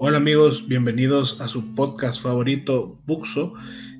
[0.00, 3.54] Hola amigos, bienvenidos a su podcast favorito, Buxo.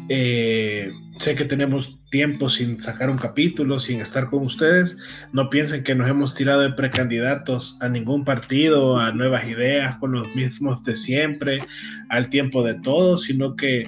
[0.09, 4.97] Eh, sé que tenemos tiempo sin sacar un capítulo, sin estar con ustedes.
[5.33, 10.13] No piensen que nos hemos tirado de precandidatos a ningún partido, a nuevas ideas, con
[10.13, 11.65] los mismos de siempre,
[12.11, 13.85] al tiempo de todos, sino que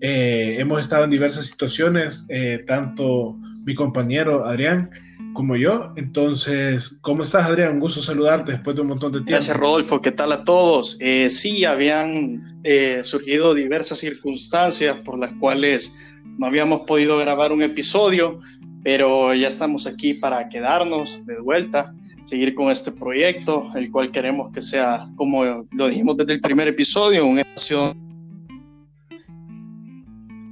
[0.00, 4.90] eh, hemos estado en diversas situaciones, eh, tanto mi compañero Adrián
[5.36, 5.92] como yo.
[5.96, 7.74] Entonces, ¿cómo estás, Adrián?
[7.74, 9.32] Un gusto saludarte después de un montón de tiempo.
[9.32, 10.00] Gracias, Rodolfo.
[10.00, 10.96] ¿Qué tal a todos?
[10.98, 15.94] Eh, sí, habían eh, surgido diversas circunstancias por las cuales
[16.38, 18.40] no habíamos podido grabar un episodio,
[18.82, 24.50] pero ya estamos aquí para quedarnos de vuelta, seguir con este proyecto, el cual queremos
[24.52, 27.94] que sea, como lo dijimos desde el primer episodio, una estación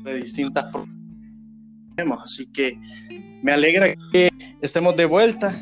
[0.04, 0.70] de distintas
[2.22, 2.78] Así que
[3.42, 4.30] me alegra que
[4.60, 5.54] estemos de vuelta.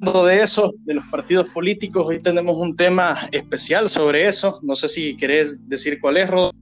[0.00, 4.58] De eso, de los partidos políticos, hoy tenemos un tema especial sobre eso.
[4.62, 6.58] No sé si querés decir cuál es, Rodolfo.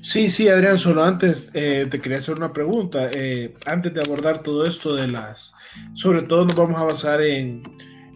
[0.00, 3.10] Sí, sí, Adrián, solo antes eh, te quería hacer una pregunta.
[3.10, 5.52] Eh, antes de abordar todo esto de las,
[5.94, 7.62] sobre todo nos vamos a basar en,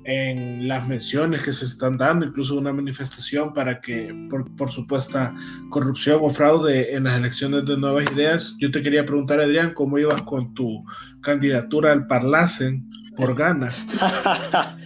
[0.09, 4.15] en las menciones que se están dando, incluso una manifestación para que
[4.57, 5.35] por, supuesta
[5.69, 8.57] corrupción o fraude en las elecciones de nuevas ideas.
[8.59, 10.83] Yo te quería preguntar, Adrián, ¿cómo ibas con tu
[11.21, 13.75] candidatura al Parlacen por Gana?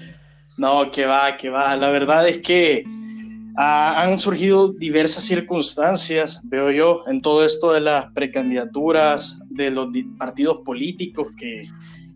[0.58, 1.76] no, que va, que va.
[1.76, 2.82] La verdad es que
[3.56, 9.86] ah, han surgido diversas circunstancias, veo yo, en todo esto de las precandidaturas de los
[10.18, 11.68] partidos políticos que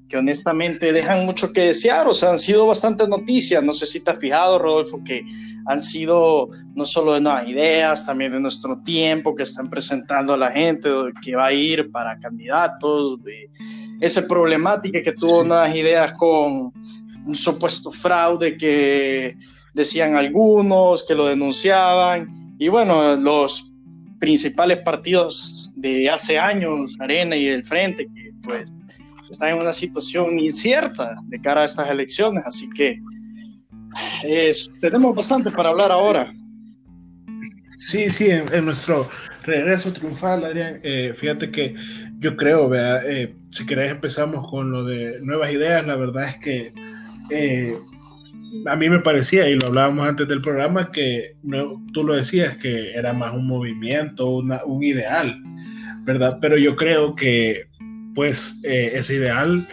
[0.08, 4.00] que honestamente dejan mucho que desear, o sea, han sido bastantes noticias, no sé si
[4.00, 5.22] te has fijado, Rodolfo, que
[5.66, 10.36] han sido no solo de nuevas ideas, también de nuestro tiempo, que están presentando a
[10.36, 10.88] la gente
[11.22, 13.50] que va a ir para candidatos, de
[14.00, 16.72] esa problemática que tuvo nuevas ideas con
[17.26, 19.36] un supuesto fraude que
[19.74, 23.72] decían algunos, que lo denunciaban, y bueno, los
[24.18, 28.72] principales partidos de hace años, Arena y el Frente, que pues
[29.30, 33.00] está en una situación incierta de cara a estas elecciones, así que
[34.80, 36.32] tenemos bastante para hablar ahora.
[37.78, 39.08] Sí, sí, en, nuestro
[39.44, 41.74] regreso triunfal, Adrián, eh, fíjate que
[42.18, 46.72] yo creo, eh, si querés empezamos con lo de nuevas ideas, la verdad es que
[47.30, 47.76] eh,
[48.66, 51.32] a mí me parecía, y lo hablábamos antes del programa, que
[51.92, 55.38] tú lo decías, que era más un movimiento, un ideal,
[56.04, 56.38] ¿verdad?
[56.40, 57.66] Pero yo creo que
[58.16, 59.68] pues eh, es ideal.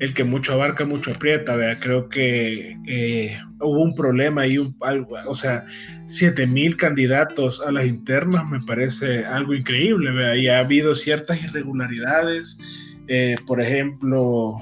[0.00, 1.56] El que mucho abarca, mucho aprieta.
[1.78, 5.64] Creo que eh, hubo un problema y un, algo, o sea,
[6.06, 10.36] 7000 candidatos a las internas me parece algo increíble, ¿vea?
[10.36, 12.58] Y ha habido ciertas irregularidades,
[13.06, 14.56] eh, por ejemplo,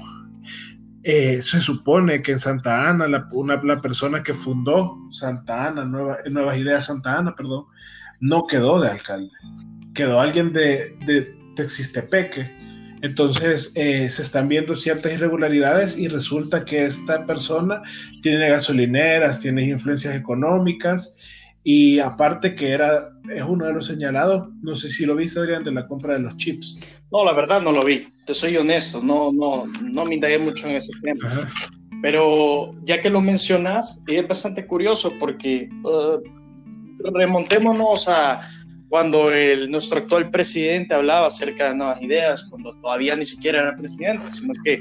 [1.03, 6.19] se supone que en Santa Ana, la, una, la persona que fundó Santa Ana, Nueva,
[6.29, 7.65] Nuevas Ideas Santa Ana, perdón,
[8.19, 9.33] no quedó de alcalde,
[9.95, 12.72] quedó alguien de, de Texistepeque
[13.03, 17.81] entonces eh, se están viendo ciertas irregularidades y resulta que esta persona
[18.21, 21.17] tiene gasolineras, tiene influencias económicas
[21.65, 25.65] y aparte que era, es uno de los señalados, no sé si lo viste Adrián,
[25.65, 26.79] de la compra de los chips.
[27.11, 30.65] No, la verdad no lo vi, te soy honesto, no, no, no me indagué mucho
[30.69, 31.49] en ese tema.
[32.01, 36.21] Pero ya que lo mencionas, es bastante curioso porque uh,
[37.13, 38.49] remontémonos a
[38.93, 43.75] cuando el, nuestro actual presidente hablaba acerca de nuevas ideas, cuando todavía ni siquiera era
[43.75, 44.77] presidente, sino que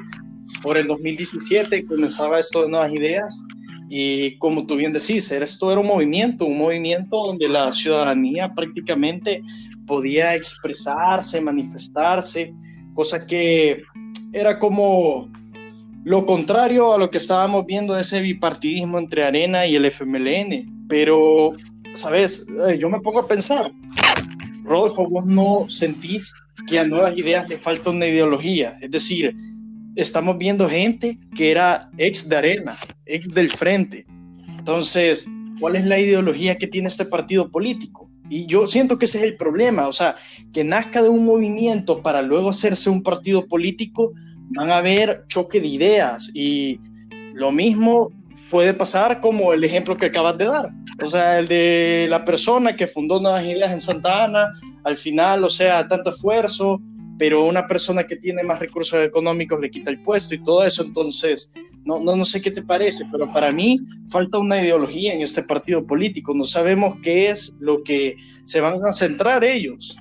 [0.63, 3.43] por el 2017 comenzaba esto de nuevas ideas
[3.89, 9.41] y como tú bien decís, esto era un movimiento, un movimiento donde la ciudadanía prácticamente
[9.87, 12.53] podía expresarse, manifestarse,
[12.93, 13.83] cosa que
[14.35, 15.33] era como
[16.05, 20.87] lo contrario a lo que estábamos viendo de ese bipartidismo entre Arena y el FMLN.
[20.87, 21.55] Pero,
[21.95, 22.45] ¿sabes?
[22.69, 23.73] Eh, yo me pongo a pensar,
[24.65, 26.33] Rodolfo, vos no sentís
[26.69, 28.79] que a nuevas ideas le falta una ideología.
[28.81, 29.35] Es decir,
[29.97, 32.77] estamos viendo gente que era ex de Arena,
[33.07, 34.07] ex del Frente.
[34.59, 35.27] Entonces,
[35.61, 38.09] ¿cuál es la ideología que tiene este partido político?
[38.29, 40.17] Y yo siento que ese es el problema, o sea,
[40.53, 44.13] que nazca de un movimiento para luego hacerse un partido político,
[44.51, 46.81] van a haber choque de ideas y
[47.35, 48.11] lo mismo
[48.53, 50.69] puede pasar como el ejemplo que acabas de dar.
[51.03, 54.53] O sea, el de la persona que fundó Nuevas Ideas en Santa Ana,
[54.85, 56.79] al final, o sea, tanto esfuerzo,
[57.19, 60.83] pero una persona que tiene más recursos económicos le quita el puesto y todo eso.
[60.83, 61.51] Entonces,
[61.87, 65.43] no, no, no sé qué te parece, pero para mí falta una ideología en este
[65.43, 66.35] partido político.
[66.35, 69.97] No sabemos qué es lo que se van a centrar ellos.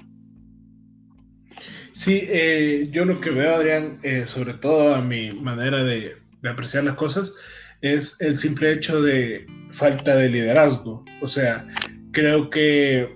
[1.93, 6.49] Sí, eh, yo lo que veo, Adrián, eh, sobre todo a mi manera de, de
[6.49, 7.33] apreciar las cosas,
[7.81, 11.03] es el simple hecho de falta de liderazgo.
[11.21, 11.67] O sea,
[12.11, 13.09] creo que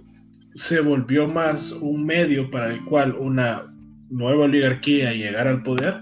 [0.56, 3.72] se volvió más un medio para el cual una
[4.10, 5.96] nueva oligarquía llegara al poder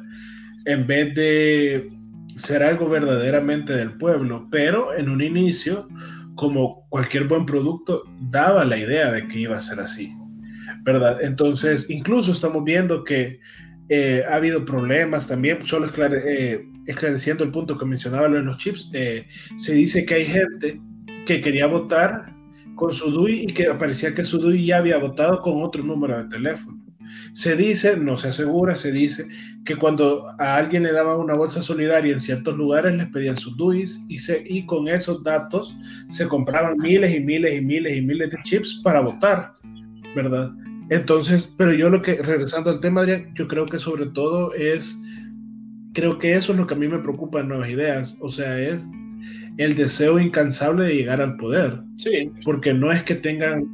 [0.66, 1.90] en vez de
[2.36, 5.88] ser algo verdaderamente del pueblo, pero en un inicio,
[6.36, 10.16] como cualquier buen producto, daba la idea de que iba a ser así,
[10.84, 11.22] ¿verdad?
[11.22, 13.40] Entonces, incluso estamos viendo que
[13.90, 18.90] eh, ha habido problemas también, solo eh, esclareciendo el punto que mencionaba en los chips,
[18.94, 19.26] eh,
[19.58, 20.82] se dice que hay gente
[21.26, 22.34] que quería votar
[22.76, 26.18] con su DUI y que parecía que su DUI ya había votado con otro número
[26.18, 26.84] de teléfono.
[27.34, 29.28] Se dice, no se asegura, se dice
[29.66, 33.56] que cuando a alguien le daban una bolsa solidaria en ciertos lugares les pedían sus
[33.58, 35.76] DUIs y, y con esos datos
[36.10, 39.54] se compraban miles y miles y miles y miles de chips para votar,
[40.16, 40.52] ¿verdad?
[40.90, 44.98] Entonces, pero yo lo que, regresando al tema, Adrián, yo creo que sobre todo es,
[45.94, 48.60] creo que eso es lo que a mí me preocupa en Nuevas Ideas, o sea,
[48.60, 48.86] es
[49.58, 51.80] el deseo incansable de llegar al poder.
[51.96, 52.32] Sí.
[52.44, 53.66] Porque no es que tengan,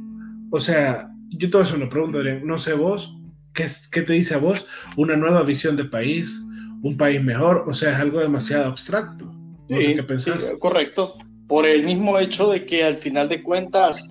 [0.50, 3.16] o sea, yo te voy a hacer una pregunta, Adrián, no sé vos,
[3.54, 6.40] ¿qué, ¿qué te dice a vos una nueva visión de país,
[6.82, 7.64] un país mejor?
[7.66, 9.26] O sea, es algo demasiado abstracto.
[9.68, 10.42] No sé qué pensás.
[10.42, 11.14] Sí, correcto.
[11.46, 14.08] Por el mismo hecho de que al final de cuentas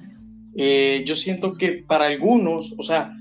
[0.56, 3.14] eh, yo siento que para algunos, o sea,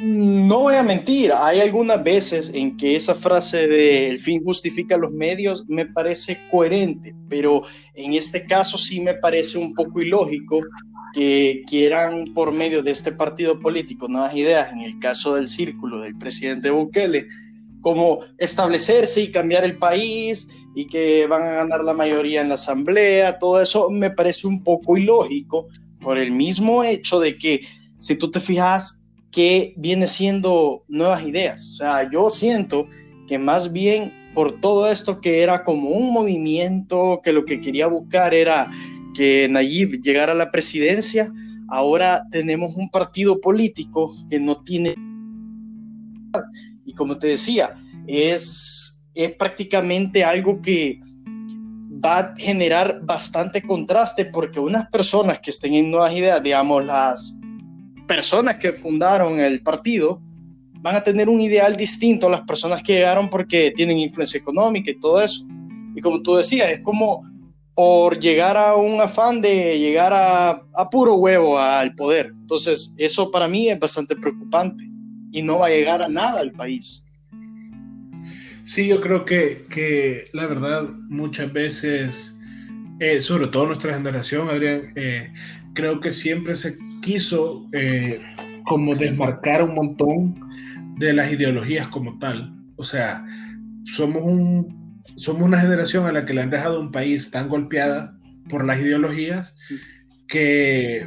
[0.00, 4.96] no voy a mentir, hay algunas veces en que esa frase de el fin justifica
[4.96, 7.62] los medios me parece coherente, pero
[7.94, 10.60] en este caso sí me parece un poco ilógico
[11.14, 16.00] que quieran por medio de este partido político nuevas ideas, en el caso del círculo
[16.00, 17.26] del presidente Bukele,
[17.80, 22.54] como establecerse y cambiar el país y que van a ganar la mayoría en la
[22.54, 25.66] asamblea, todo eso me parece un poco ilógico
[26.00, 27.62] por el mismo hecho de que
[27.98, 32.88] si tú te fijas que viene siendo nuevas ideas, o sea, yo siento
[33.26, 37.86] que más bien por todo esto que era como un movimiento que lo que quería
[37.86, 38.70] buscar era
[39.14, 41.32] que Nayib llegara a la presidencia,
[41.68, 44.94] ahora tenemos un partido político que no tiene
[46.84, 47.74] y como te decía,
[48.06, 51.00] es, es prácticamente algo que
[52.02, 57.34] va a generar bastante contraste porque unas personas que estén en nuevas ideas, digamos, las
[58.08, 60.20] personas que fundaron el partido,
[60.80, 64.90] van a tener un ideal distinto a las personas que llegaron porque tienen influencia económica
[64.90, 65.46] y todo eso.
[65.94, 67.24] Y como tú decías, es como
[67.74, 72.32] por llegar a un afán de llegar a, a puro huevo al poder.
[72.40, 74.84] Entonces, eso para mí es bastante preocupante
[75.30, 77.04] y no va a llegar a nada al país.
[78.64, 82.38] Sí, yo creo que, que la verdad muchas veces,
[83.00, 85.32] eh, sobre todo nuestra generación, Adrián, eh,
[85.74, 88.20] creo que siempre se quiso eh,
[88.64, 90.40] como desmarcar un montón
[90.98, 92.54] de las ideologías como tal.
[92.76, 93.24] O sea,
[93.84, 98.16] somos, un, somos una generación a la que le han dejado un país tan golpeada
[98.48, 99.54] por las ideologías
[100.26, 101.06] que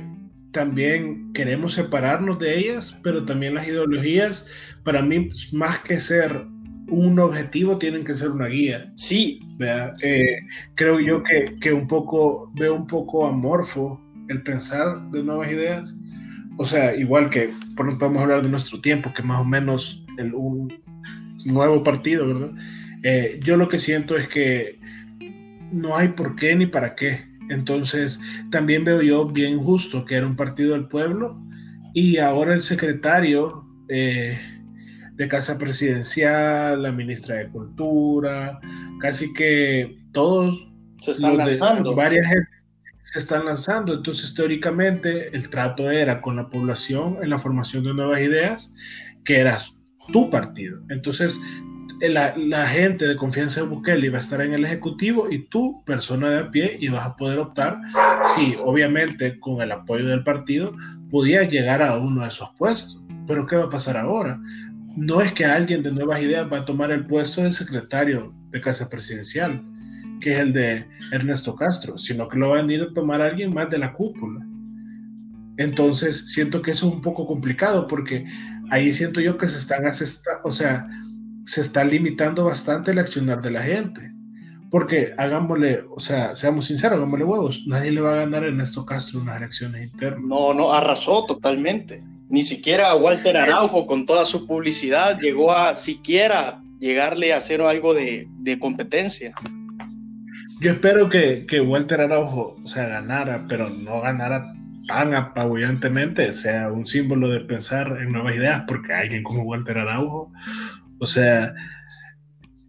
[0.51, 4.47] también queremos separarnos de ellas, pero también las ideologías,
[4.83, 6.45] para mí, más que ser
[6.87, 8.91] un objetivo tienen que ser una guía.
[8.95, 9.39] Sí.
[10.03, 10.39] Eh,
[10.75, 14.01] creo yo que, que, un poco, veo un poco amorfo
[14.31, 15.95] el pensar de nuevas ideas.
[16.57, 20.05] O sea, igual que pronto vamos a hablar de nuestro tiempo, que más o menos
[20.17, 20.73] el, un
[21.45, 22.51] nuevo partido, ¿verdad?
[23.03, 24.79] Eh, yo lo que siento es que
[25.71, 27.25] no hay por qué ni para qué.
[27.49, 28.19] Entonces,
[28.49, 31.41] también veo yo bien justo que era un partido del pueblo
[31.93, 34.39] y ahora el secretario eh,
[35.15, 38.59] de Casa Presidencial, la ministra de Cultura,
[39.01, 41.95] casi que todos se están lanzando.
[41.95, 42.27] varias
[43.03, 43.93] se están lanzando.
[43.93, 48.73] Entonces, teóricamente, el trato era con la población en la formación de nuevas ideas,
[49.23, 49.59] que era
[50.11, 50.79] tu partido.
[50.89, 51.39] Entonces,
[51.99, 56.29] la, gente de confianza de Bukele iba a estar en el Ejecutivo y tú, persona
[56.29, 57.77] de a pie, ibas a poder optar,
[58.35, 60.75] si obviamente con el apoyo del partido,
[61.09, 62.99] podías llegar a uno de esos puestos.
[63.27, 64.39] Pero ¿qué va a pasar ahora?
[64.95, 68.61] no es que alguien de nuevas ideas va a tomar el puesto de secretario de
[68.61, 69.61] Casa Presidencial,
[70.21, 73.53] que es el de Ernesto Castro, sino que lo va a venir a tomar alguien
[73.53, 74.45] más de la cúpula.
[75.57, 78.25] Entonces, siento que eso es un poco complicado porque
[78.69, 79.83] ahí siento yo que se están,
[80.45, 80.87] o sea,
[81.45, 84.11] se está limitando bastante el accionar de la gente.
[84.69, 88.85] Porque hagámosle, o sea, seamos sinceros, hagámosle huevos, nadie le va a ganar a Ernesto
[88.85, 90.21] Castro unas elecciones internas.
[90.23, 92.01] No, no, arrasó totalmente.
[92.29, 97.93] Ni siquiera Walter Araujo, con toda su publicidad, llegó a siquiera llegarle a hacer algo
[97.93, 99.33] de, competencia.
[100.61, 104.53] Yo espero que, que, Walter Araujo o sea, ganara, pero no ganara
[104.87, 110.31] tan apabullantemente, sea un símbolo de pensar en nuevas ideas, porque alguien como Walter Araujo,
[110.99, 111.55] o sea,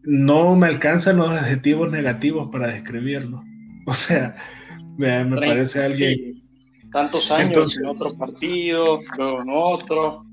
[0.04, 3.44] no me alcanzan los adjetivos negativos para describirlo.
[3.84, 4.36] O sea,
[4.96, 6.40] me, parece alguien...
[6.92, 10.24] Tantos años en otro partido, luego en otro.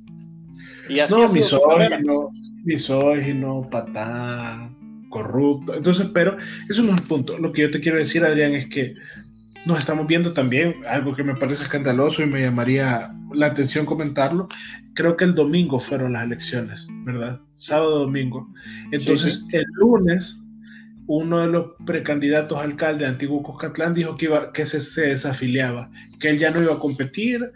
[0.87, 2.29] Y así no, misógino,
[2.63, 4.77] misógino, patán,
[5.09, 5.75] corrupto.
[5.75, 6.37] Entonces, pero
[6.69, 7.37] eso no es el punto.
[7.37, 8.95] Lo que yo te quiero decir, Adrián, es que
[9.65, 14.47] nos estamos viendo también, algo que me parece escandaloso y me llamaría la atención comentarlo,
[14.93, 17.39] creo que el domingo fueron las elecciones, ¿verdad?
[17.57, 18.51] Sábado, domingo.
[18.91, 20.41] Entonces, el lunes,
[21.09, 25.89] uno de los precandidatos alcalde antiguo Cuscatlán dijo que, iba, que se, desafiliaba,
[26.19, 27.51] que él ya no iba a competir,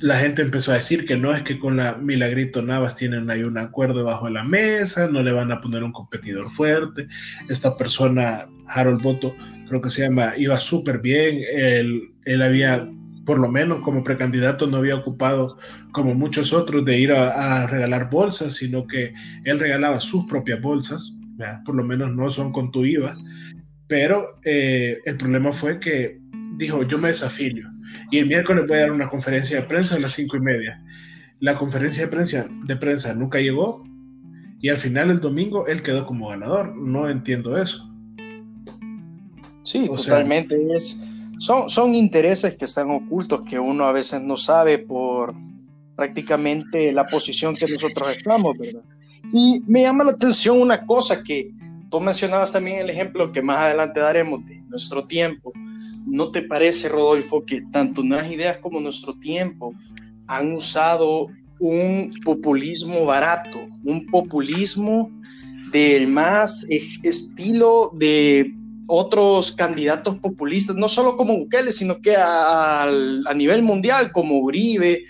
[0.00, 3.42] la gente empezó a decir que no es que con la Milagrito Navas tienen ahí
[3.42, 7.06] un acuerdo debajo de la mesa, no le van a poner un competidor fuerte.
[7.50, 9.34] Esta persona, Harold Boto,
[9.68, 11.42] creo que se llama, iba súper bien.
[11.52, 12.88] Él, él, había,
[13.26, 15.58] por lo menos como precandidato, no había ocupado
[15.92, 19.12] como muchos otros de ir a, regalar bolsas, sino que
[19.44, 21.12] él regalaba sus propias bolsas,
[21.64, 23.16] por lo menos no son con tu IVA.
[23.86, 26.20] Pero eh, el problema fue que
[26.56, 27.66] dijo, yo me desafío
[28.10, 30.82] y el miércoles voy a dar una conferencia de prensa a las cinco y media.
[31.40, 33.84] La conferencia de prensa, de prensa nunca llegó
[34.60, 36.74] y al final el domingo él quedó como ganador.
[36.76, 37.84] No entiendo eso.
[39.62, 40.56] Sí, totalmente.
[40.74, 41.02] es,
[41.38, 45.34] son, son intereses que están ocultos que uno a veces no sabe por
[45.94, 48.82] prácticamente la posición que nosotros estamos, ¿verdad?
[49.32, 51.50] Y me llama la atención una cosa que
[51.90, 55.52] tú mencionabas también el ejemplo que más adelante daremos de nuestro tiempo.
[56.06, 59.74] ¿No te parece, Rodolfo, que tanto Nuevas Ideas como Nuestro Tiempo
[60.26, 65.10] han usado un populismo barato, un populismo
[65.72, 68.54] del más estilo de
[68.86, 72.86] otros candidatos populistas, no solo como Bukele, sino que a,
[73.34, 75.04] nivel mundial, como Uribe,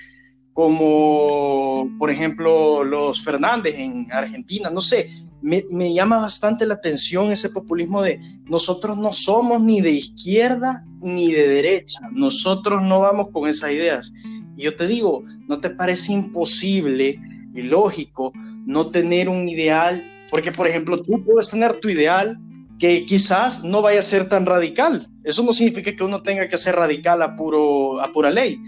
[0.58, 5.08] como por ejemplo los Fernández en Argentina, no sé,
[5.40, 11.30] me, llama bastante la atención ese populismo de nosotros no somos ni de izquierda ni
[11.30, 14.12] de derecha, nosotros no vamos con esas ideas.
[14.56, 17.20] Y yo te digo, ¿no te parece imposible
[17.54, 18.32] y lógico
[18.66, 20.02] no tener un ideal?
[20.28, 22.36] Porque, por ejemplo, tú puedes tener tu ideal
[22.80, 25.08] que quizás no vaya a ser tan radical.
[25.22, 28.60] Eso no significa que uno tenga que ser radical a, puro, a pura ley,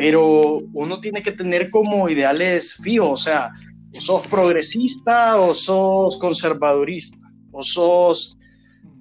[0.00, 3.50] pero uno tiene que tener como ideales fijos, o sea,
[3.94, 8.38] o sos progresista o sos conservadorista, o sos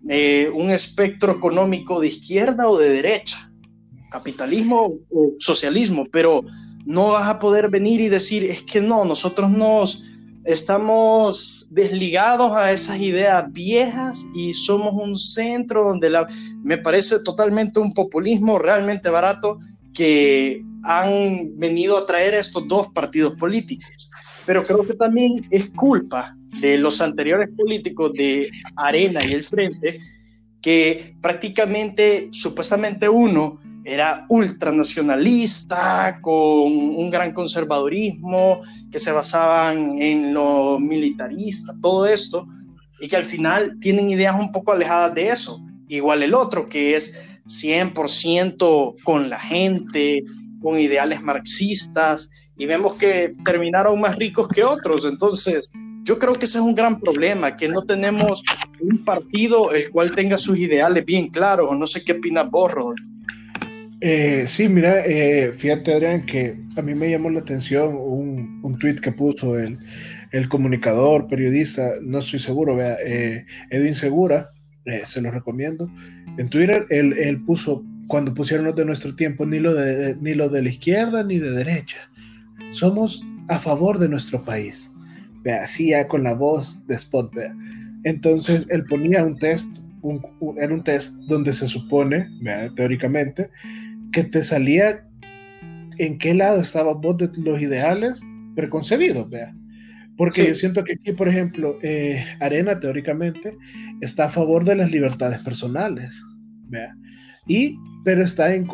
[0.10, 3.50] eh, un espectro económico de izquierda o de derecha,
[4.12, 6.44] capitalismo o socialismo, pero
[6.86, 10.04] no vas a poder venir y decir, es que no, nosotros nos
[10.44, 16.28] estamos desligados a esas ideas viejas y somos un centro donde la,
[16.62, 19.60] me parece totalmente un populismo realmente barato
[20.00, 24.10] que han venido a traer estos dos partidos políticos
[24.50, 30.00] pero creo que también es culpa de los anteriores políticos de Arena y el Frente,
[30.60, 40.80] que prácticamente, supuestamente uno era ultranacionalista, con un gran conservadurismo, que se basaban en lo
[40.80, 42.48] militarista, todo esto,
[43.00, 45.64] y que al final tienen ideas un poco alejadas de eso.
[45.88, 50.24] Igual el otro, que es 100% con la gente,
[50.62, 55.06] con ideales marxistas y vemos que terminaron más ricos que otros.
[55.06, 55.72] Entonces,
[56.04, 58.44] yo creo que ese es un gran problema, que no tenemos
[58.82, 61.78] un partido el cual tenga sus ideales bien claros.
[61.78, 63.04] No sé qué opinas vos, Rodolfo.
[64.02, 68.80] Eh, sí, mira, eh, fíjate Adrián que a mí me llamó la atención un, un
[68.80, 69.78] tweet que puso el,
[70.32, 74.52] el, comunicador, periodista, no estoy seguro, vea, eh, Edwin Segura,
[74.86, 75.90] eh, se lo recomiendo.
[76.40, 80.34] En Twitter él, él puso cuando pusieron los de nuestro tiempo, ni lo de, ni
[80.34, 81.98] lo de la izquierda ni de derecha.
[82.72, 84.90] Somos a favor de nuestro país.
[85.44, 87.54] Vea, así ya con la voz de Spot, vea.
[88.06, 89.70] Entonces él ponía un test,
[90.02, 90.22] un,
[90.58, 93.50] era un test donde se supone, vea, teóricamente,
[94.14, 95.06] que te salía
[95.98, 98.22] en qué lado estaba vos de los ideales
[98.56, 99.54] preconcebidos, vea.
[100.20, 103.58] Porque yo siento que aquí, por ejemplo, eh, Arena teóricamente
[104.02, 106.14] está a favor de las libertades personales,
[106.68, 106.94] vea.
[107.48, 108.68] Y pero está en,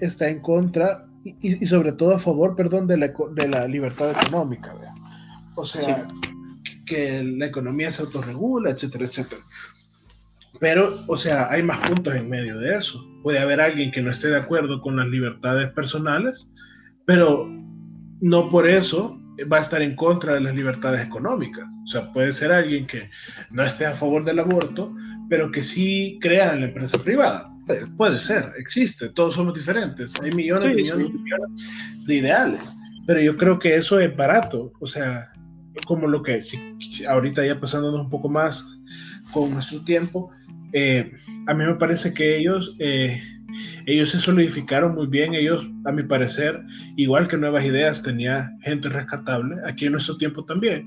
[0.00, 4.74] está en contra y, sobre todo a favor, perdón, de la, de la libertad económica.
[5.54, 6.08] O sea,
[6.84, 9.42] que la economía se autorregula, etcétera, etcétera.
[10.58, 13.00] Pero, o sea, hay más puntos en medio de eso.
[13.22, 16.50] Puede haber alguien que no esté de acuerdo con las libertades personales,
[17.06, 17.48] pero
[18.20, 21.66] no por eso va a estar en contra de las libertades económicas.
[21.84, 23.10] O sea, puede ser alguien que
[23.50, 24.94] no esté a favor del aborto,
[25.28, 27.50] pero que sí crea en la empresa privada.
[27.96, 30.14] Puede ser, existe, todos somos diferentes.
[30.22, 31.10] Hay millones, y millones,
[32.06, 32.60] de ideales,
[33.06, 34.72] pero yo creo que eso es barato.
[34.80, 35.30] O sea,
[35.86, 36.58] como lo que, si,
[37.06, 38.78] ahorita ya pasándonos un poco más
[39.32, 40.30] con nuestro tiempo,
[40.72, 41.12] eh,
[41.46, 43.20] a mí me parece que ellos, eh,
[43.88, 46.62] ellos se solidificaron muy bien, ellos, a mi parecer,
[46.96, 50.86] igual que Nuevas Ideas, tenía gente rescatable, aquí en nuestro tiempo también.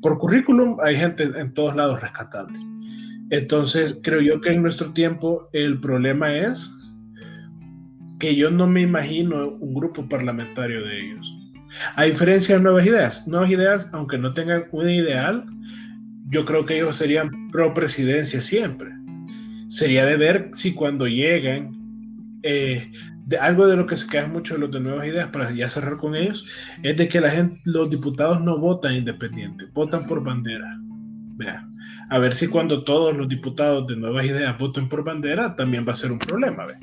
[0.00, 2.56] Por currículum hay gente en todos lados rescatable.
[3.30, 6.72] Entonces, creo yo que en nuestro tiempo el problema es
[8.20, 11.32] que yo no me imagino un grupo parlamentario de ellos.
[11.96, 15.44] A diferencia de nuevas ideas, nuevas ideas, aunque no tengan un ideal,
[16.28, 18.90] yo creo que ellos serían pro presidencia siempre.
[19.68, 21.76] Sería de ver si cuando llegan,
[22.46, 22.92] eh,
[23.26, 25.96] de algo de lo que se quedan mucho los de nuevas ideas, para ya cerrar
[25.96, 26.46] con ellos,
[26.82, 30.78] es de que la gente, los diputados no votan independiente, votan por bandera.
[31.36, 31.66] Vea,
[32.08, 35.92] a ver si cuando todos los diputados de nuevas ideas voten por bandera, también va
[35.92, 36.66] a ser un problema.
[36.66, 36.74] ¿ve?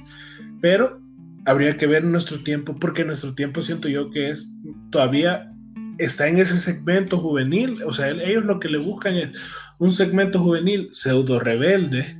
[0.60, 1.01] Pero
[1.46, 4.53] habría que ver nuestro tiempo, porque nuestro tiempo siento yo que es
[4.91, 5.50] todavía
[5.98, 9.39] está en ese segmento juvenil, o sea, ellos lo que le buscan es
[9.79, 12.17] un segmento juvenil pseudo rebelde,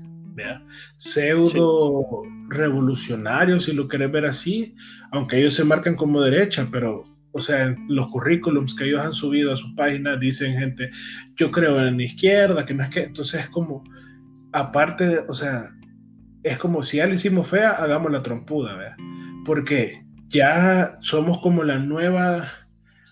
[0.98, 4.76] pseudo revolucionario, si lo querés ver así,
[5.12, 9.14] aunque ellos se marcan como derecha, pero, o sea, en los currículums que ellos han
[9.14, 10.90] subido a su página dicen gente,
[11.36, 13.84] yo creo en la izquierda, que no es que, entonces es como,
[14.52, 15.66] aparte, de, o sea,
[16.44, 18.98] es como si ya le hicimos fea, hagamos la trompuda, ¿verdad?
[19.46, 22.48] porque ya somos como la nueva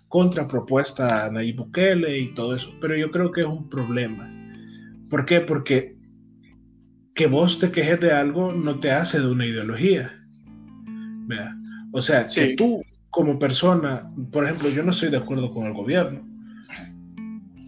[0.08, 4.30] contrapropuesta a Nayib Bukele y todo eso, pero yo creo que es un problema.
[5.10, 5.42] ¿Por qué?
[5.42, 5.96] Porque
[7.22, 10.12] que vos te quejes de algo no te hace de una ideología.
[11.92, 15.74] O sea, que tú como persona, por ejemplo, yo no estoy de acuerdo con el
[15.74, 16.28] gobierno.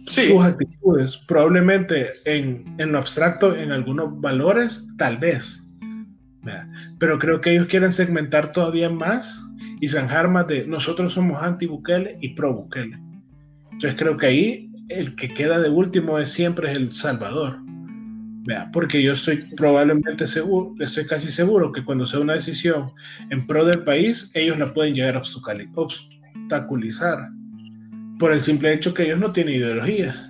[0.08, 5.62] Sus actitudes, probablemente en, en lo abstracto, en algunos valores, tal vez,
[6.98, 9.40] pero creo que ellos quieren segmentar todavía más
[9.80, 12.98] y zanjar más de nosotros somos anti-Bukele y pro-Bukele.
[13.70, 17.63] Entonces creo que ahí el que queda de último es siempre El Salvador.
[18.72, 22.92] Porque yo estoy probablemente seguro, estoy casi seguro que cuando sea una decisión
[23.30, 25.22] en pro del país, ellos la pueden llegar a
[25.74, 27.30] obstaculizar
[28.18, 30.28] por el simple hecho que ellos no tienen ideología.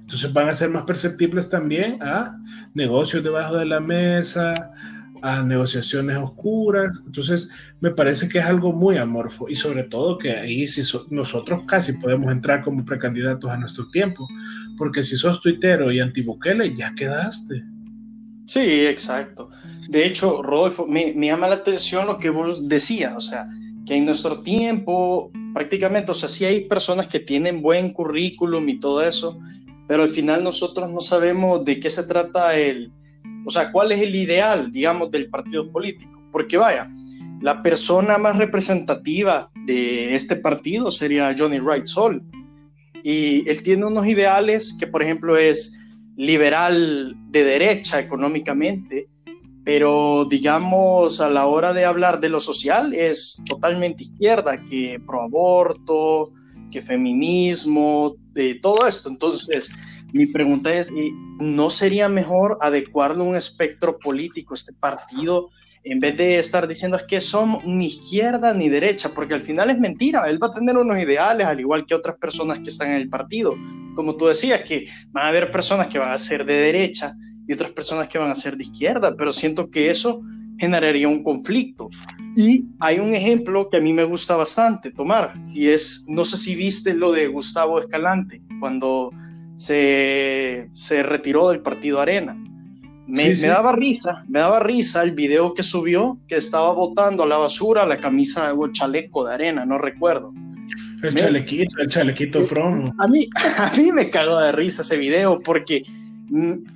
[0.00, 2.38] Entonces van a ser más perceptibles también a
[2.74, 4.72] negocios debajo de la mesa,
[5.22, 7.02] a negociaciones oscuras.
[7.06, 7.48] Entonces,
[7.80, 11.92] me parece que es algo muy amorfo y sobre todo que ahí si nosotros casi
[11.94, 14.26] podemos entrar como precandidatos a nuestro tiempo,
[14.78, 17.62] porque si sos tuitero y antibukele, ya quedaste.
[18.46, 19.50] Sí, exacto.
[19.88, 23.48] De hecho, Rodolfo, me, me llama la atención lo que vos decías, o sea,
[23.86, 28.80] que en nuestro tiempo prácticamente, o sea, sí hay personas que tienen buen currículum y
[28.80, 29.38] todo eso,
[29.86, 32.90] pero al final nosotros no sabemos de qué se trata el,
[33.44, 36.20] o sea, ¿cuál es el ideal, digamos, del partido político?
[36.32, 36.90] Porque vaya,
[37.40, 42.22] la persona más representativa de este partido sería Johnny Wright Sol.
[43.02, 45.78] Y él tiene unos ideales que, por ejemplo, es
[46.16, 49.08] liberal de derecha económicamente,
[49.64, 55.22] pero digamos a la hora de hablar de lo social es totalmente izquierda, que pro
[55.22, 56.32] aborto,
[56.70, 59.08] que feminismo, de todo esto.
[59.08, 59.70] Entonces,
[60.14, 60.92] mi pregunta es,
[61.40, 65.50] ¿no sería mejor adecuarlo a un espectro político, este partido,
[65.82, 69.10] en vez de estar diciendo es que son ni izquierda ni derecha?
[69.12, 72.16] Porque al final es mentira, él va a tener unos ideales, al igual que otras
[72.16, 73.56] personas que están en el partido.
[73.96, 77.14] Como tú decías, que van a haber personas que van a ser de derecha
[77.48, 80.22] y otras personas que van a ser de izquierda, pero siento que eso
[80.58, 81.90] generaría un conflicto.
[82.36, 86.36] Y hay un ejemplo que a mí me gusta bastante tomar, y es, no sé
[86.36, 89.10] si viste lo de Gustavo Escalante, cuando
[89.56, 92.36] se, se retiró del partido Arena.
[93.06, 97.36] Me, daba risa, me daba risa el video que subió, que estaba botando a la
[97.36, 100.32] basura la camisa o el chaleco de arena, no recuerdo.
[101.02, 102.94] El chalequito, el chalequito eh, promo.
[102.98, 105.82] A mí, a mí me cagó de risa ese video porque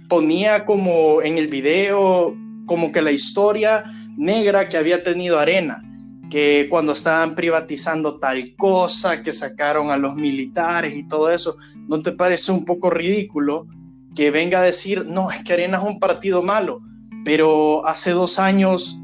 [0.06, 2.36] ponía como en el video
[2.66, 3.84] como que la historia
[4.18, 5.82] negra que había tenido Arena
[6.30, 11.56] que cuando estaban privatizando tal cosa, que sacaron a los militares y todo eso,
[11.88, 13.66] ¿no te parece un poco ridículo
[14.14, 16.80] que venga a decir, no, es que Arena es un partido malo,
[17.24, 18.98] pero hace dos años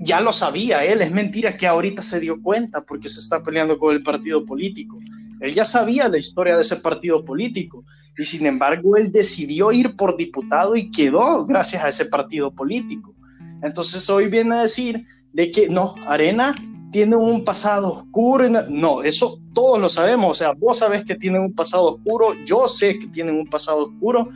[0.00, 3.78] ya lo sabía él, es mentira que ahorita se dio cuenta porque se está peleando
[3.78, 4.98] con el partido político.
[5.40, 7.84] Él ya sabía la historia de ese partido político
[8.16, 13.14] y sin embargo él decidió ir por diputado y quedó gracias a ese partido político.
[13.62, 16.54] Entonces hoy viene a decir de que no, Arena
[16.90, 18.48] tiene un pasado oscuro.
[18.68, 20.30] No, eso todos lo sabemos.
[20.30, 23.86] O sea, vos sabés que tienen un pasado oscuro, yo sé que tienen un pasado
[23.86, 24.28] oscuro,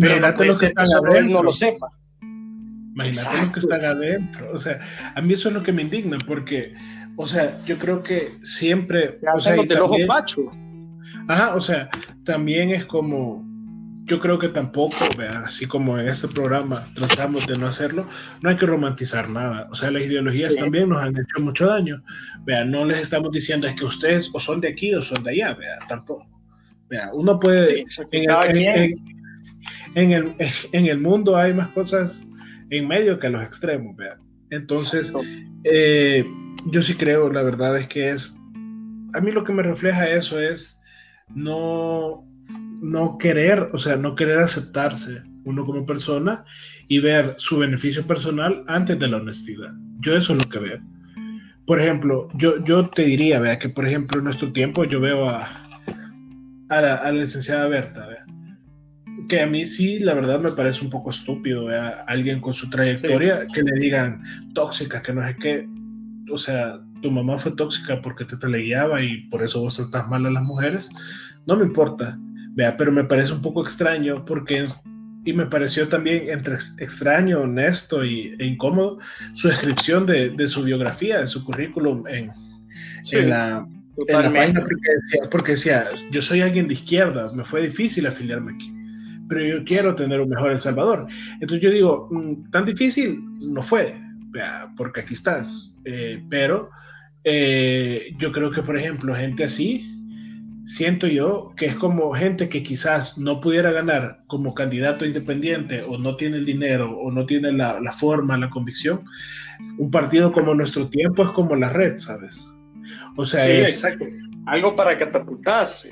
[0.00, 1.28] pero no lo que están adentro.
[1.28, 1.88] no lo sepa.
[2.94, 4.52] Imagínate lo que están adentro.
[4.52, 4.80] O sea,
[5.14, 6.74] a mí eso es lo que me indigna, porque,
[7.16, 9.18] o sea, yo creo que siempre.
[9.34, 10.50] O sea, del ojo pacho.
[11.28, 11.88] Ajá, o sea,
[12.24, 13.44] también es como,
[14.04, 14.96] yo creo que tampoco,
[15.44, 18.06] así como en este programa tratamos de no hacerlo,
[18.40, 19.68] no hay que romantizar nada.
[19.70, 22.02] O sea, las ideologías también nos han hecho mucho daño.
[22.44, 25.30] Vea, no les estamos diciendo es que ustedes o son de aquí o son de
[25.30, 26.26] allá, vea, tampoco.
[26.88, 27.84] Vea, uno puede...
[28.10, 30.34] en, el,
[30.72, 32.26] en, el, mundo hay más cosas
[32.70, 34.18] en medio que los extremos, vea.
[34.50, 35.12] Entonces,
[35.64, 36.24] eh,
[36.66, 38.36] yo sí creo, la verdad es que es...
[39.14, 40.80] A mí lo que me refleja eso es
[41.28, 42.26] no
[42.82, 46.44] no querer, o sea, no querer aceptarse uno como persona
[46.88, 49.72] y ver su beneficio personal antes de la honestidad.
[50.00, 50.80] Yo eso es lo que veo.
[51.64, 55.28] Por ejemplo, yo, yo te diría, vea, que por ejemplo en nuestro tiempo yo veo
[55.28, 55.48] a,
[56.68, 58.26] a, la, licenciada Berta, vea,
[59.28, 62.68] que a mí sí, la verdad me parece un poco estúpido, vea, alguien con su
[62.68, 64.22] trayectoria que le digan
[64.54, 65.68] tóxica, que no sé qué,
[66.32, 70.26] o sea, tu mamá fue tóxica porque te teleguiaba y por eso vos tratás mal
[70.26, 70.90] a las mujeres,
[71.46, 72.18] no me importa
[72.54, 74.66] Vea, pero me parece un poco extraño porque,
[75.24, 78.98] y me pareció también entre extraño, honesto y, e incómodo
[79.34, 82.30] su descripción de, de, su biografía, de su currículum en,
[83.12, 83.66] en la,
[84.06, 88.72] página, porque decía, porque decía, yo soy alguien de izquierda, me fue difícil afiliarme aquí,
[89.28, 91.06] pero yo quiero tener un mejor El Salvador.
[91.40, 93.98] Entonces yo digo, mm, tan difícil no fue,
[94.30, 96.70] vea, porque aquí estás, eh, pero
[97.24, 99.91] eh, yo creo que, por ejemplo, gente así,
[100.64, 105.98] siento yo que es como gente que quizás no pudiera ganar como candidato independiente o
[105.98, 109.00] no tiene el dinero o no tiene la, forma, la convicción.
[109.78, 112.38] Un partido como nuestro tiempo es como la red, ¿sabes?
[113.16, 114.06] O sea, sí, exacto.
[114.46, 115.90] Algo para catapultarse.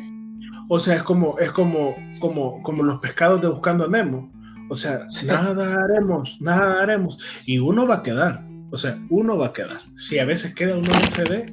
[0.69, 4.33] O sea, es como, es como, como, como los pescados de Buscando a Nemo.
[4.69, 7.19] O sea, nada haremos, nada haremos.
[7.45, 8.45] Y uno va a quedar.
[8.71, 9.81] O sea, uno va a quedar.
[9.97, 11.53] Si a veces queda uno en CD,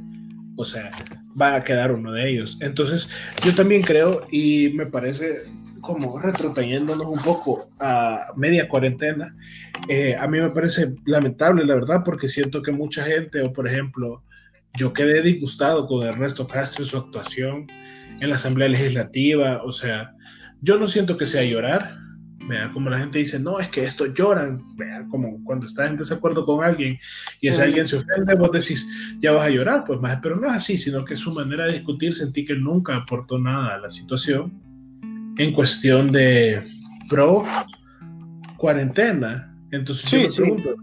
[0.55, 0.91] o sea,
[1.39, 2.57] va a quedar uno de ellos.
[2.61, 3.09] Entonces,
[3.43, 5.43] yo también creo y me parece
[5.81, 9.33] como retrotrayéndonos un poco a media cuarentena,
[9.87, 13.67] eh, a mí me parece lamentable, la verdad, porque siento que mucha gente, o por
[13.67, 14.21] ejemplo,
[14.77, 17.67] yo quedé disgustado con Ernesto Castro y su actuación
[18.19, 20.13] en la Asamblea Legislativa, o sea,
[20.61, 21.95] yo no siento que sea llorar,
[22.47, 25.97] Vea, como la gente dice, no, es que esto lloran, vea, como cuando estás en
[25.97, 26.97] desacuerdo con alguien
[27.41, 28.87] y ese alguien se ofende, vos decís,
[29.19, 31.73] ya vas a llorar, pues más, pero no es así, sino que su manera de
[31.73, 34.53] discutir sentí que nunca aportó nada a la situación
[35.37, 36.63] en cuestión de
[37.09, 37.45] pro
[38.57, 39.53] cuarentena.
[39.71, 40.75] Entonces yo me pregunto,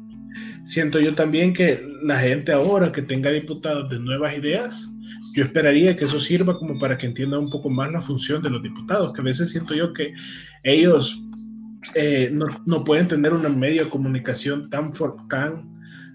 [0.64, 4.90] siento yo también que la gente ahora que tenga diputados de nuevas ideas,
[5.34, 8.50] yo esperaría que eso sirva como para que entienda un poco más la función de
[8.50, 10.14] los diputados, que a veces siento yo que
[10.62, 11.23] ellos
[11.94, 14.92] eh, no, pueden tener un medio de comunicación tan,
[15.28, 15.68] tan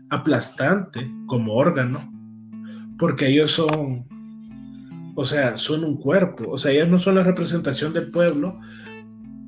[0.10, 2.12] aplastante como órgano,
[2.97, 4.05] porque ellos son,
[5.15, 8.60] o sea, son un cuerpo, o sea, ellos no son la representación del pueblo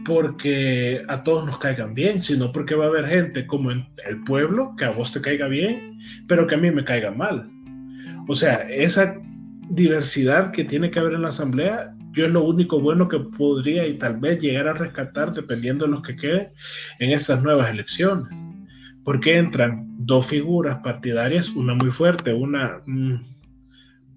[0.06, 4.24] porque a todos nos caigan bien, sino porque va a haber gente como en el
[4.24, 7.50] pueblo que a vos te caiga bien, pero que a mí me caiga mal.
[8.28, 9.16] O sea, esa
[9.70, 13.88] diversidad que tiene que haber en la asamblea yo es lo único bueno que podría
[13.88, 16.50] y tal vez llegar a rescatar dependiendo de los que queden
[17.00, 18.28] en estas nuevas elecciones.
[19.04, 23.16] Porque entran dos figuras partidarias, una muy fuerte, una mm,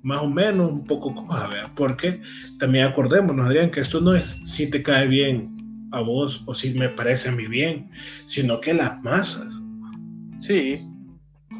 [0.02, 1.70] más o menos un poco coja, ¿verdad?
[1.74, 2.20] Porque
[2.58, 6.74] también acordémonos, Adrián, que esto no es si te cae bien a vos o si
[6.74, 7.90] me parece a mí bien,
[8.26, 9.62] sino que las masas.
[10.40, 10.86] Sí.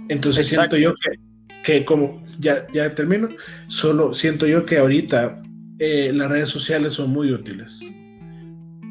[0.09, 1.19] Entonces siento yo que,
[1.63, 3.29] que como ya, ya termino,
[3.69, 5.41] solo siento yo que ahorita
[5.79, 7.79] eh, las redes sociales son muy útiles,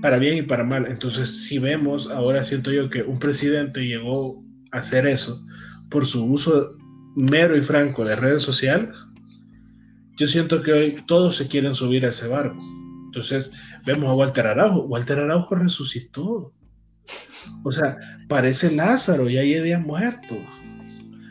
[0.01, 0.85] para bien y para mal.
[0.87, 5.43] Entonces, si vemos, ahora siento yo que un presidente llegó a hacer eso
[5.89, 6.75] por su uso
[7.15, 9.07] mero y franco de redes sociales,
[10.17, 12.61] yo siento que hoy todos se quieren subir a ese barco.
[13.05, 13.51] Entonces,
[13.85, 14.83] vemos a Walter Araujo.
[14.83, 16.53] Walter Araujo resucitó.
[17.63, 20.37] O sea, parece Lázaro, y hay días muertos.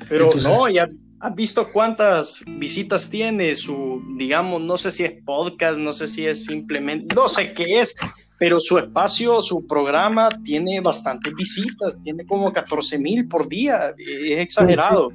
[0.08, 0.88] Pero no, ya,
[1.22, 6.26] ¿Has visto cuántas visitas tiene su, digamos, no sé si es podcast, no sé si
[6.26, 7.94] es simplemente, no sé qué es,
[8.40, 14.40] pero su espacio, su programa tiene bastantes visitas, tiene como 14 mil por día, es
[14.40, 15.12] exagerado.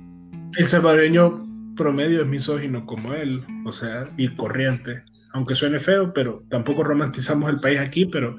[0.55, 6.41] El salvadoreño promedio es misógino como él, o sea, y corriente, aunque suene feo, pero
[6.47, 8.37] tampoco romantizamos el país aquí, pero,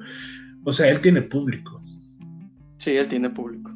[0.64, 1.82] o sea, él tiene público.
[2.78, 3.70] Sí, él tiene público.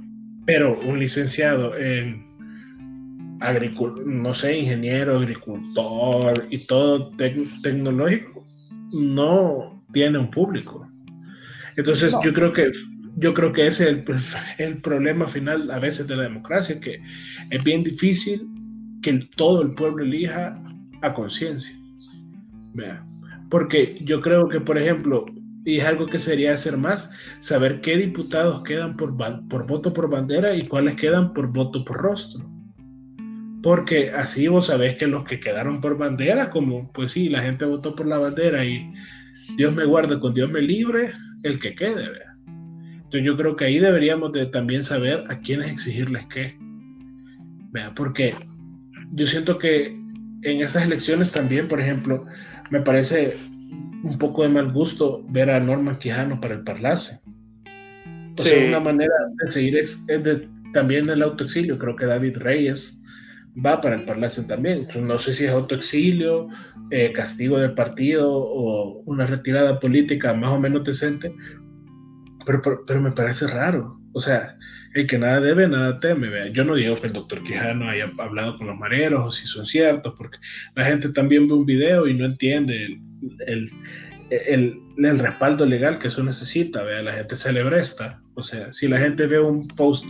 [0.47, 2.32] Pero un licenciado en
[4.05, 8.47] no sé, ingeniero, agricultor y todo tecnológico,
[8.93, 10.87] no tiene un público.
[11.77, 12.71] Entonces yo creo que
[13.17, 14.05] yo creo que ese es el,
[14.59, 16.99] el, problema final a veces de la democracia, que
[17.51, 18.49] es bien difícil
[19.03, 20.59] que todo el pueblo elija
[21.03, 21.77] a conciencia.
[23.51, 25.27] Porque yo creo que, por ejemplo,
[25.65, 29.15] y es algo que sería hacer más, saber qué diputados quedan por,
[29.49, 32.49] por voto por bandera y cuáles quedan por voto por rostro.
[33.63, 37.65] Porque así vos sabés que los que quedaron por bandera, como pues sí, la gente
[37.65, 38.93] votó por la bandera y
[39.57, 42.33] Dios me guarde, con Dios me libre, el que quede, ¿verdad?
[42.47, 46.57] Entonces yo creo que ahí deberíamos de también saber a quiénes exigirles qué.
[47.73, 47.93] ¿verdad?
[47.95, 48.35] Porque
[49.13, 49.97] yo siento que
[50.43, 52.27] en esas elecciones también, por ejemplo,
[52.71, 53.37] me parece
[54.03, 57.21] un poco de mal gusto ver a Norma Quijano para el Parlace.
[58.39, 59.13] O sea, una manera
[59.45, 61.79] de seguir es de, también el autoexilio.
[61.79, 63.02] Creo que David Reyes
[63.55, 64.87] va para el Parlace también.
[65.01, 66.49] no sé si es autoexilio,
[66.91, 71.35] eh, castigo del partido o una retirada política más o menos decente,
[72.47, 73.99] pero, pero, me parece raro.
[74.15, 74.57] O sea,
[74.95, 76.29] el que nada debe, nada teme.
[76.29, 76.49] Vea.
[76.49, 79.65] Yo no digo que el doctor Quijano haya hablado con los mareros o si son
[79.65, 80.39] ciertos, porque
[80.75, 82.99] la gente también ve un video y no entiende
[83.47, 83.71] el,
[84.31, 86.83] el, el, respaldo legal que eso necesita.
[86.83, 87.03] Vea.
[87.03, 87.63] La gente se le
[88.35, 90.05] O sea, si la gente ve un post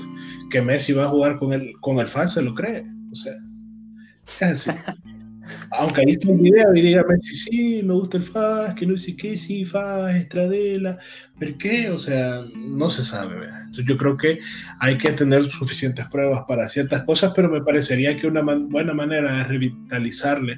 [0.50, 2.84] que Messi va a jugar con el, con el fan, se lo cree.
[3.12, 3.34] O sea,
[5.72, 8.96] Aunque ahí está el video y dígame si sí, me gusta el FAS, que no
[8.96, 10.98] sé qué, sí, FAS, Estradela,
[11.38, 11.90] ¿pero qué?
[11.90, 13.48] O sea, no se sabe.
[13.72, 14.38] Yo creo que
[14.80, 19.38] hay que tener suficientes pruebas para ciertas cosas, pero me parecería que una buena manera
[19.38, 20.56] de revitalizarle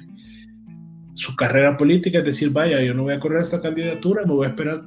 [1.15, 4.45] su carrera política es decir, vaya, yo no voy a correr esta candidatura, me voy
[4.45, 4.83] a esperar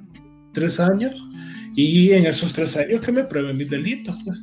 [0.52, 1.14] tres años
[1.74, 4.16] y en esos tres años que me prueben mis delitos.
[4.24, 4.38] Pues.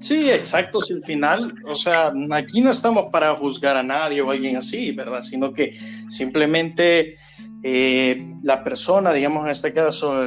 [0.00, 0.80] Sí, exacto.
[0.80, 4.56] Si al final, o sea, aquí no estamos para juzgar a nadie o a alguien
[4.56, 5.20] así, ¿verdad?
[5.20, 7.16] Sino que simplemente
[7.62, 10.26] eh, la persona, digamos en este caso,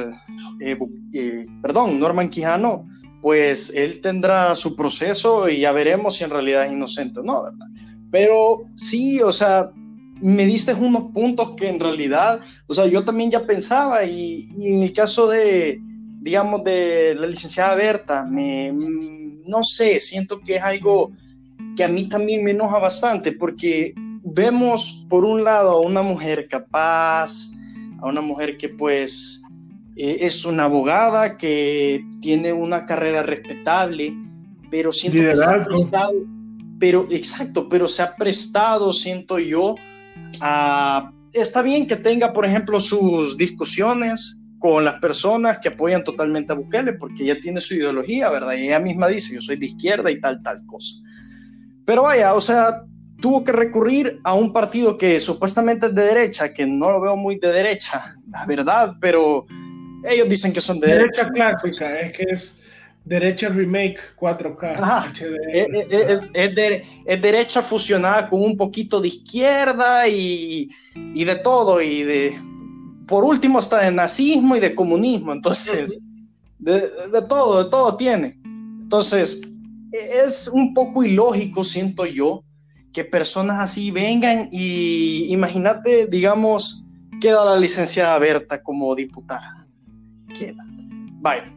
[0.60, 0.78] eh,
[1.12, 2.86] eh, perdón, Norman Quijano,
[3.20, 7.42] pues él tendrá su proceso y ya veremos si en realidad es inocente o no,
[7.42, 7.66] ¿verdad?
[8.12, 9.72] Pero sí, o sea,
[10.20, 14.68] me diste unos puntos que en realidad, o sea, yo también ya pensaba y, y
[14.68, 15.80] en el caso de,
[16.20, 18.70] digamos, de la licenciada Berta, me
[19.46, 21.12] no sé, siento que es algo
[21.76, 26.48] que a mí también me enoja bastante porque vemos por un lado a una mujer
[26.48, 27.50] capaz,
[28.00, 29.42] a una mujer que pues
[29.96, 34.14] eh, es una abogada, que tiene una carrera respetable,
[34.70, 36.12] pero siento que se ha prestado,
[36.78, 39.76] pero exacto, pero se ha prestado, siento yo,
[40.40, 41.10] a...
[41.32, 46.56] Está bien que tenga, por ejemplo, sus discusiones, con las personas que apoyan totalmente a
[46.56, 48.54] Bukele, porque ella tiene su ideología, ¿verdad?
[48.54, 50.96] Y ella misma dice, yo soy de izquierda y tal, tal cosa.
[51.84, 52.82] Pero vaya, o sea,
[53.20, 57.14] tuvo que recurrir a un partido que supuestamente es de derecha, que no lo veo
[57.14, 59.44] muy de derecha, la verdad, pero
[60.10, 61.24] ellos dicen que son de derecha.
[61.24, 62.58] Derecha clásica, es que es
[63.04, 64.78] derecha remake 4K.
[67.04, 72.53] Es, derecha fusionada con un poquito de izquierda y, y de todo, y de
[73.06, 76.00] por último está de nazismo y de comunismo, entonces,
[76.58, 76.80] de,
[77.28, 78.38] todo, de todo tiene.
[78.44, 79.40] Entonces,
[79.92, 82.42] es un poco ilógico, siento yo,
[82.92, 86.84] que personas así vengan y imagínate, digamos,
[87.20, 89.66] queda la licenciada Berta como diputada.
[90.38, 90.64] Queda.
[91.20, 91.52] Vaya,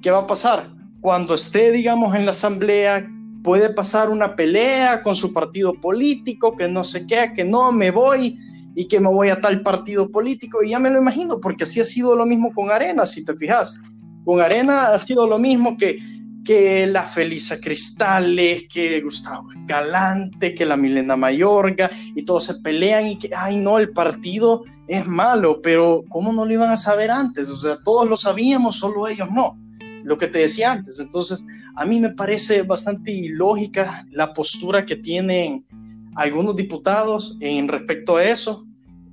[0.00, 0.70] ¿qué va a pasar?
[1.00, 3.08] Cuando esté, digamos, en la asamblea,
[3.44, 7.90] puede pasar una pelea con su partido político, que no sé qué, que no, me
[7.90, 8.38] voy,
[8.78, 11.80] y que me voy a tal partido político, y ya me lo imagino, porque así
[11.80, 13.80] ha sido lo mismo con Arena, si te fijas.
[14.24, 15.98] Con Arena ha sido lo mismo que,
[16.44, 23.08] que la Felisa Cristales, que Gustavo Galante, que la Milena Mayorga, y todos se pelean
[23.08, 27.10] y que, ay no, el partido es malo, pero ¿cómo no lo iban a saber
[27.10, 27.50] antes?
[27.50, 29.58] O sea, todos lo sabíamos, solo ellos no.
[30.04, 31.00] Lo que te decía antes.
[31.00, 35.66] Entonces, a mí me parece bastante ilógica la postura que tienen
[36.14, 38.67] algunos diputados en respecto a eso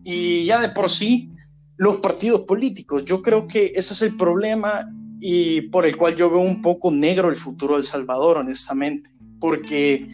[0.05, 1.31] y ya de por sí
[1.77, 3.03] los partidos políticos.
[3.03, 4.89] Yo creo que ese es el problema
[5.19, 9.09] y por el cual yo veo un poco negro el futuro de El Salvador, honestamente,
[9.41, 10.07] porque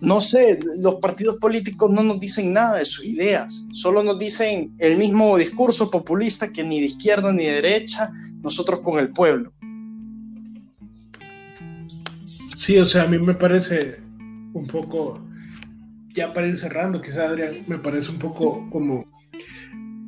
[0.00, 4.74] no sé, los partidos políticos no nos dicen nada de sus ideas, solo nos dicen
[4.78, 8.10] el mismo discurso populista que ni de izquierda ni de derecha,
[8.42, 9.52] nosotros con el pueblo.
[12.56, 14.00] Sí, o sea, a mí me parece
[14.52, 15.20] un poco
[16.14, 19.10] ya para ir cerrando, quizás Adrián, me parece un poco como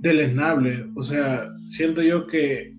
[0.01, 0.87] deleznable.
[0.97, 2.75] O sea, siento yo que,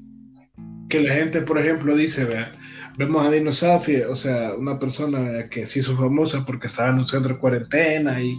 [0.90, 2.54] que la gente, por ejemplo, dice, vea,
[2.98, 7.00] vemos a Dino Safi, o sea, una persona que se hizo famosa porque estaba en
[7.00, 8.36] un centro de cuarentena y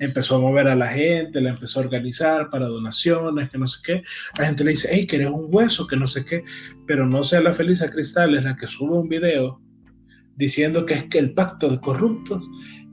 [0.00, 3.80] empezó a mover a la gente, la empezó a organizar para donaciones, que no sé
[3.84, 4.02] qué.
[4.38, 6.44] La gente le dice, hey, que eres un hueso, que no sé qué,
[6.86, 9.60] pero no sea la Felisa Cristal es la que sube un video
[10.36, 12.42] diciendo que es que el pacto de corruptos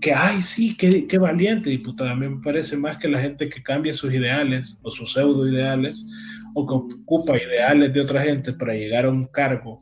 [0.03, 2.11] que, ay, sí, qué, qué valiente, diputada.
[2.11, 5.47] A mí me parece más que la gente que cambia sus ideales o sus pseudo
[5.47, 6.05] ideales
[6.53, 9.81] o que ocupa ideales de otra gente para llegar a un cargo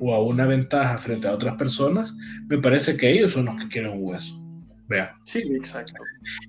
[0.00, 2.16] o a una ventaja frente a otras personas,
[2.48, 4.34] me parece que ellos son los que quieren un hueso.
[4.88, 5.14] Vea.
[5.24, 6.02] Sí, exacto.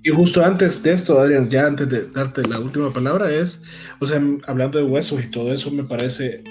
[0.03, 3.61] Y justo antes de esto, Adrián, ya antes de darte la última palabra, es,
[3.99, 6.43] o sea, hablando de huesos y todo eso, me parece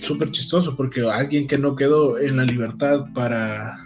[0.00, 3.85] súper chistoso porque alguien que no quedó en la libertad para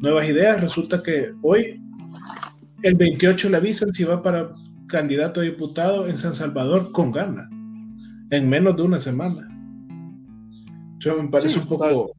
[0.00, 1.80] nuevas ideas, resulta que hoy,
[2.82, 4.50] el 28 le avisan si va para
[4.88, 7.48] candidato a diputado en San Salvador con gana,
[8.30, 9.48] en menos de una semana.
[10.98, 12.14] Yo me parece un poco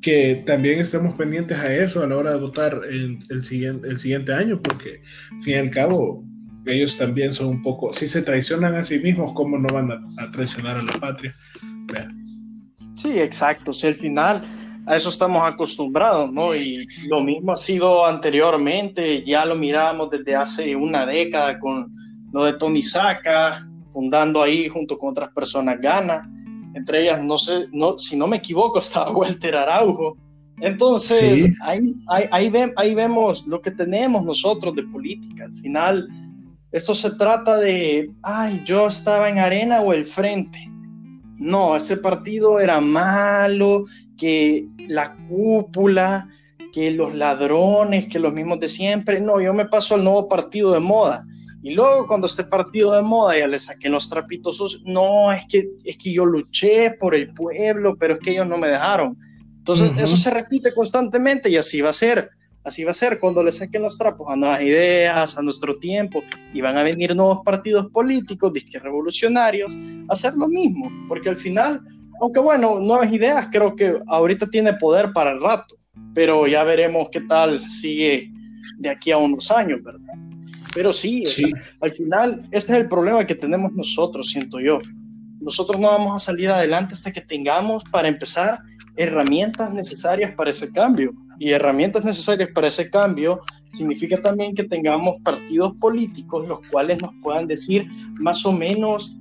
[0.00, 3.98] que también estemos pendientes a eso a la hora de votar el, el, siguiente, el
[3.98, 5.02] siguiente año, porque,
[5.32, 6.24] al fin y al cabo,
[6.66, 10.30] ellos también son un poco, si se traicionan a sí mismos, ¿cómo no van a,
[10.30, 11.34] traicionar a la patria?
[12.94, 13.72] Sí, exacto.
[13.72, 14.42] Si al final
[14.88, 16.54] a eso estamos acostumbrados, ¿no?
[16.54, 21.92] Y lo mismo ha sido anteriormente, ya lo miramos desde hace una década con
[22.32, 26.28] lo de Tony Saca, fundando ahí junto con otras personas Gana
[26.74, 30.16] entre ellas, no sé, no, si no me equivoco, estaba Walter Araujo.
[30.60, 35.44] Entonces, ahí, ahí, ahí, vemos lo que tenemos nosotros de política.
[35.44, 36.08] Al final,
[36.72, 40.58] esto se trata de, ay, yo estaba en arena o el frente.
[41.36, 43.84] No, ese partido era malo,
[44.16, 46.28] que la cúpula,
[46.72, 49.20] que los ladrones, que los mismos de siempre.
[49.20, 51.24] No, yo me paso al nuevo partido de moda.
[51.62, 55.68] Y luego cuando este partido de moda ya le saquen los trapitos no, es que,
[55.84, 59.16] es que yo luché por el pueblo, pero es que ellos no me dejaron.
[59.58, 62.30] Entonces eso se repite constantemente y así va a ser.
[62.64, 66.22] Así va a ser cuando le saquen los trapos a nuevas ideas, a nuestro tiempo,
[66.52, 69.74] y van a venir nuevos partidos políticos, disque revolucionarios,
[70.08, 71.80] a hacer lo mismo, porque al final,
[72.20, 75.76] aunque bueno, nuevas ideas creo que ahorita tiene poder para el rato,
[76.14, 78.28] pero ya veremos qué tal sigue
[78.78, 80.14] de aquí a unos años, ¿verdad?
[80.74, 81.24] Pero sí,
[81.80, 84.80] al final, este es el problema que tenemos nosotros, siento yo.
[85.40, 88.60] Nosotros no vamos a salir adelante hasta que tengamos, para empezar,
[88.96, 91.12] herramientas necesarias para ese cambio.
[91.38, 93.40] Y herramientas necesarias para ese cambio
[93.72, 97.86] significa también que tengamos partidos políticos los cuales nos puedan decir
[98.20, 99.16] más o menos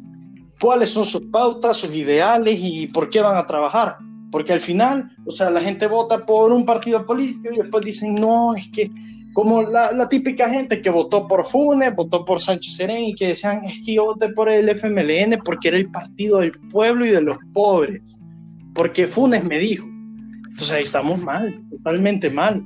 [0.59, 3.97] cuáles son sus pautas, sus ideales y por qué van a trabajar.
[4.31, 8.15] Porque al final, o sea, la gente vota por un partido político y después dicen,
[8.15, 8.91] no, es que
[9.37, 13.63] como la, típica gente que votó por Funes, votó por Sánchez Serén y que decían,
[13.65, 17.21] es que yo voté por el FMLN porque era el partido del pueblo y de
[17.21, 18.01] los pobres,
[18.73, 19.85] porque Funes me dijo.
[20.49, 22.63] Entonces ahí estamos mal, totalmente mal.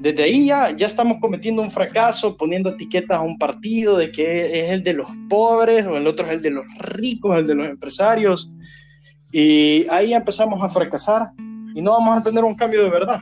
[0.00, 4.60] Desde ahí ya, ya estamos cometiendo un fracaso, poniendo etiquetas a un partido de que
[4.60, 7.54] es el de los pobres o el otro es el de los ricos, el de
[7.56, 8.52] los empresarios.
[9.32, 11.30] Y ahí empezamos a fracasar
[11.74, 13.20] y no vamos a tener un cambio de verdad.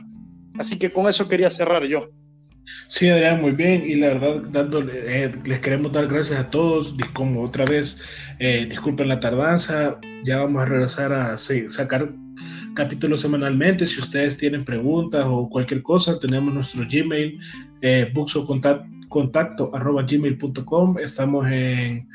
[0.59, 2.09] Así que con eso quería cerrar yo.
[2.89, 3.83] Sí, Adrián, muy bien.
[3.85, 4.93] Y la verdad, dándole,
[5.25, 6.95] eh, les queremos dar gracias a todos.
[7.13, 7.99] Como otra vez,
[8.39, 9.99] eh, disculpen la tardanza.
[10.25, 12.09] Ya vamos a regresar a sacar
[12.77, 13.87] capítulos semanalmente.
[13.87, 17.39] Si ustedes tienen preguntas o cualquier cosa, tenemos nuestro Gmail,
[17.81, 18.13] eh.
[21.03, 22.07] Estamos en,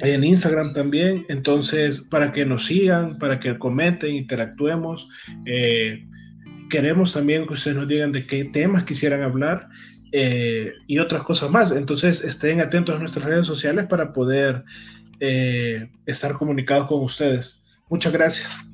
[0.00, 1.24] en Instagram también.
[1.28, 5.08] Entonces, para que nos sigan, para que comenten, interactuemos.
[5.46, 6.04] Eh,
[6.68, 9.68] queremos también que ustedes nos digan de qué temas quisieran hablar
[10.10, 11.70] eh, y otras cosas más.
[11.70, 14.64] Entonces estén atentos a nuestras redes sociales para poder
[15.20, 17.62] eh, estar comunicados con ustedes.
[17.88, 18.65] Muchas gracias.